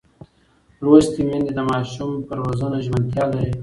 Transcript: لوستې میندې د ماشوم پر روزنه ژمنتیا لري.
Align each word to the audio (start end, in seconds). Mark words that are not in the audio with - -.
لوستې 0.83 1.21
میندې 1.29 1.51
د 1.55 1.59
ماشوم 1.69 2.11
پر 2.27 2.37
روزنه 2.45 2.77
ژمنتیا 2.85 3.25
لري. 3.35 3.51